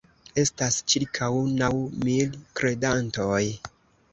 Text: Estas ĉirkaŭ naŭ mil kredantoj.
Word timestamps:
Estas 0.43 0.77
ĉirkaŭ 0.93 1.29
naŭ 1.59 1.69
mil 2.07 2.35
kredantoj. 2.61 3.45